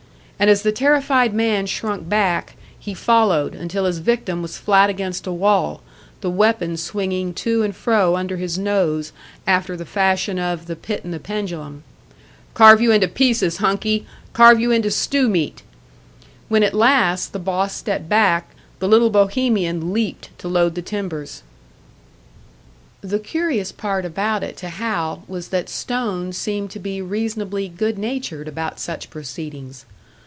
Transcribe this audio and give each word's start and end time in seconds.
And 0.43 0.49
as 0.49 0.63
the 0.63 0.71
terrified 0.71 1.35
man 1.35 1.67
shrunk 1.67 2.09
back, 2.09 2.55
he 2.79 2.95
followed, 2.95 3.53
until 3.53 3.85
his 3.85 3.99
victim 3.99 4.41
was 4.41 4.57
flat 4.57 4.89
against 4.89 5.27
a 5.27 5.31
wall, 5.31 5.83
the 6.21 6.31
weapon 6.31 6.77
swinging 6.77 7.31
to 7.35 7.61
and 7.61 7.75
fro 7.75 8.15
under 8.15 8.37
his 8.37 8.57
nose 8.57 9.11
after 9.45 9.77
the 9.77 9.85
fashion 9.85 10.39
of 10.39 10.65
"The 10.65 10.75
Pit 10.75 11.03
and 11.03 11.13
the 11.13 11.19
Pendulum." 11.19 11.83
"Carve 12.55 12.81
you 12.81 12.91
into 12.91 13.07
pieces, 13.07 13.57
Hunkie! 13.57 14.07
Carve 14.33 14.59
you 14.59 14.71
into 14.71 14.89
stew 14.89 15.29
meat!" 15.29 15.61
When 16.49 16.63
at 16.63 16.73
last 16.73 17.33
the 17.33 17.37
boss 17.37 17.75
stepped 17.75 18.09
back, 18.09 18.55
the 18.79 18.87
little 18.87 19.11
Bohemian 19.11 19.93
leaped 19.93 20.31
to 20.39 20.47
load 20.47 20.73
the 20.73 20.81
timbers. 20.81 21.43
The 23.01 23.19
curious 23.19 23.71
part 23.71 24.05
about 24.05 24.41
it 24.41 24.57
to 24.57 24.69
Hal 24.69 25.23
was 25.27 25.49
that 25.49 25.69
Stone 25.69 26.33
seemed 26.33 26.71
to 26.71 26.79
be 26.79 26.99
reasonably 26.99 27.69
good 27.69 27.99
natured 27.99 28.47
about 28.47 28.79
such 28.79 29.11
proceedings. 29.11 29.85